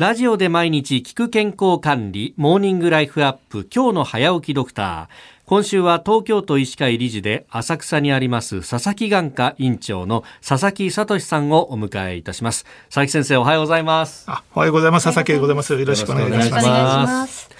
[0.00, 5.08] ラジオで毎日聞く健康管理、モーニングライフアップ、今日の早起きドクター。
[5.44, 12.64] 今週は東京都医師会理事で浅草にあります佐々木眼科院長の佐々木聡さんをお迎えいたします。
[12.86, 14.24] 佐々木先生おはようございます。
[14.26, 15.04] あおはようございます。
[15.04, 15.74] 佐々木でございます。
[15.74, 17.50] よろしくお願いします。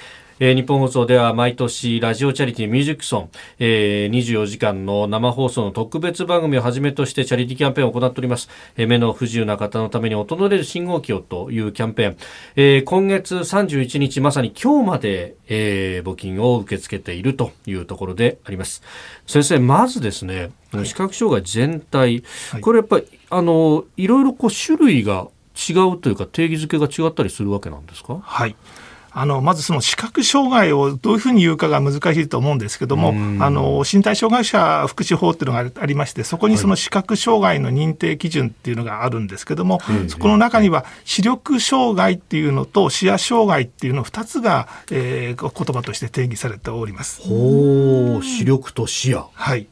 [0.42, 8.48] えー、日本放送では毎年ラジオチャリティーミュージックソン、えー、24時間の生放送の特別番組をはじめとしてチャリティーキャンペーンを行っております、
[8.78, 12.16] えー、目の不自由な方のために音の出る信号機をというキャンペーン、
[12.56, 18.82] えー、今月31日まさに今日まで、えー、募金を受け付けているというところであります。
[19.26, 22.24] 先生まずですね、はい、視覚障害全体、
[22.62, 28.18] これやっぱりあのいろいろこう種類が違うというか定義づけが違ったりするわけなんですか？
[28.22, 28.56] はい
[29.12, 33.10] あのまずその視覚障害をどういうふうに言うかが難しいと思うんですけども、
[33.44, 47.20] あの身体障害者福祉法っていうのがありましてそこにその視覚障害の認定基準っていうのがあるんですけども、はい、そこの中には視力障害っていうのと視野障害っていうの2つが、えー、言葉として定義されております。
[47.22, 48.22] ほう。
[48.22, 49.30] 視力と視野。
[49.34, 49.66] はい。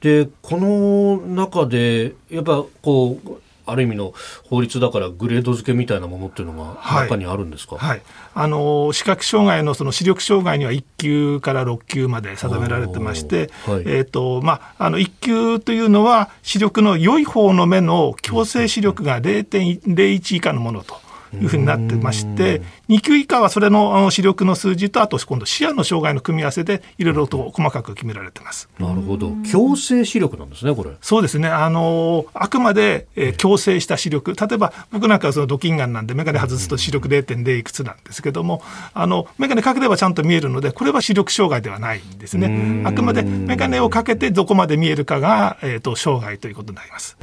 [0.00, 4.14] でこの中でやっぱこうある意味の
[4.48, 8.02] 法律だからグレード付けみたいなものっていうのが中にあるんですか、はい、はい、
[8.34, 21.03] あの視覚障害のその視力障害には1級から6級まで定められてまして、はい、えーとまあ、あの1級というのは視力の良い方の目の矯正視力が0.01以下のものと。
[21.40, 28.68] いうふうになってまして2級以下はそれの視力の数字とあと今度視野の障害の組み合わせでいろいろと細かく決められてます。
[28.78, 29.28] なるほど。
[29.28, 30.90] 矯正視力なんですねこれ。
[31.00, 31.48] そうですね。
[31.48, 34.34] あのあくまで、えー、矯正した視力。
[34.34, 42.82] 例えば僕なんかはそのドキンガンなんで眼鏡外すと視力0.0いくつなんですけどもあの眼鏡かければちゃんと見えるのでこれは視力障害ではないんですね。
[42.84, 47.16] あくまで眼鏡をかけてどこまで見えるかが、えーと、障害ということになります。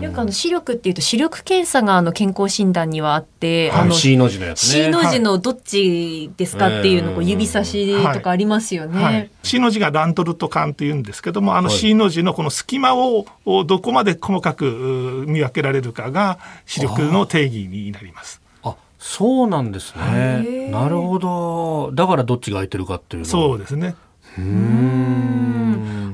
[0.00, 4.84] よくあの視力っていうと視力検査があの健康診断にはあって、はい、あの C の字のやつね。
[4.84, 13.26] C の字のどっちですかっていうのを指差しとかありますよね、はいはい、C の字がラントルト管というんですけどもあの C の字のこの隙間を
[13.66, 18.40] どこまで細かく見分けられるかが視力の定義になります。
[18.62, 20.68] あそうなんですね。
[20.70, 21.90] なるほど。
[21.92, 23.94] だからどっちが空いてるかっていうそうですね。
[24.38, 25.49] うん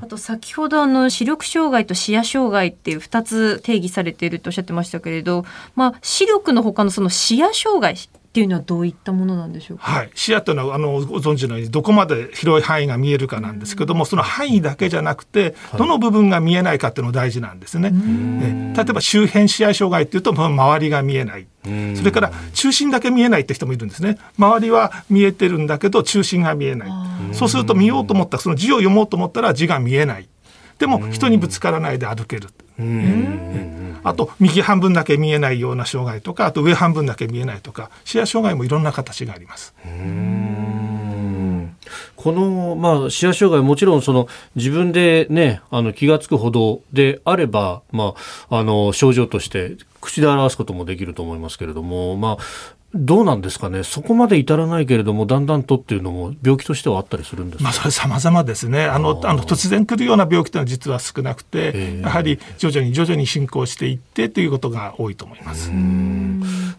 [0.07, 5.45] あと先ほどあの視力障害と視野障害っていう2つ定義されているとおっしゃってましたけれど、
[5.75, 7.97] まあ、視力の他のその視野障害
[8.37, 9.85] っていうのはどういったものなんでしょうか？
[9.85, 17.93] はい、視野というのはあのご存知のようにどこまで広い範囲が見えるかなんですけども、その範囲だけじゃなくてどの部分が見えないかっていうのが大事なんですね。
[18.43, 21.47] え例えば周辺視野障害っていうと周りが見えない。
[21.97, 24.19] それから中心だけ見えないって人もいるんですね。
[24.39, 27.35] 周りは見えてるんだけど中心が見えない。
[27.35, 30.29] そうすると見ようと思ったその字を読もうと思ったら字が見えない。
[30.79, 32.49] でも人にぶつからないで歩ける。
[34.05, 39.75] あと右半分だけ見えないような障害とかあと上半分だけ見えないとか視野障害もいろんな形があります。
[42.17, 48.15] この、まあ、視野障害もちろんその自分でねあの気が付くほどであれば、ま
[48.51, 52.43] あ、あの症状として口で表すこともできると思いますけれども、まあ、
[52.97, 58.85] どうなんですかね、そこまで至らないけれども、だんだんとっていうのも、病気としてはあったりするんですまあ、それ、さまざまですね。
[58.85, 65.71] あのあの、突然来るような病気というのは実は少なくて、やはり徐々に徐々に進行していってということが多いと思います。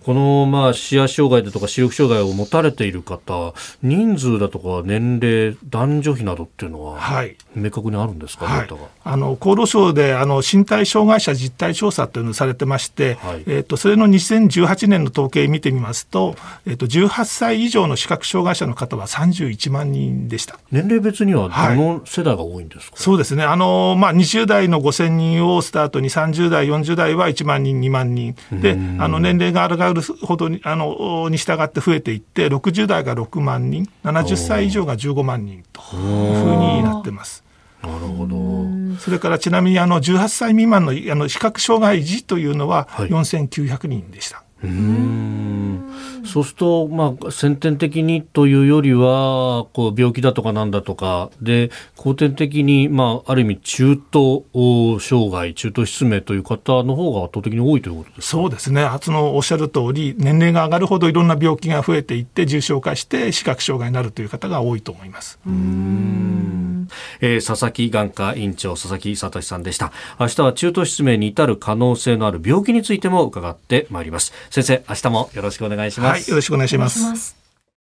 [0.07, 3.53] この、まあ、視野障害だとか視力障害を持たれている方、
[3.83, 8.69] 人数だとか年齢、男女比などっていうのは、はい、明確にあるんですか、はい、
[9.03, 20.57] あの厚労省であの身体障害者実態調査というのをされてまして、はい、えーと、それの2018年の統計見てみますと、えーと、18歳以上の視覚障害者の方は31万人でした。
[20.71, 23.43] 年齢別にはどの世代が多いんですか、そうですね。
[23.43, 28.37] あの、まあ、20代の5000人をスタートに30代40代は1万人2万人。
[28.53, 37.43] であの年齢が上がるるほどにあのに従って増えていって60代が6万人70歳以上が15万人というふうになってます。
[37.81, 38.97] なるほど。
[38.99, 44.37] それからちなみにあの18歳未満のあの視覚障害児というのは4900人でした。
[44.37, 45.83] はいうん。
[46.25, 51.29] そうすると、まあ、先天的にというよりはこう病気だとかなんだとか。
[51.41, 54.43] で後天的に、まあ、ある意味中等
[54.99, 58.83] 障害中等失明という方の方が圧倒的に多いということですそうですね。
[58.83, 65.39] あのおっしゃる通り年齢が上がるほどいろんな病気が増えていって重症化して視覚障害になるという方が多いと思います。
[65.45, 66.66] うん
[67.21, 69.91] えー、佐々木眼科院長佐々木聡さんでした。
[70.19, 74.33] 明日は中等失明に至る可能性のある病気についても伺ってまいります。
[74.49, 77.46] 先生明日もよろしくお願いします、はい、よろしくお願いします